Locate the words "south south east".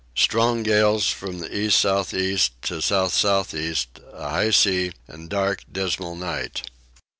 2.81-3.99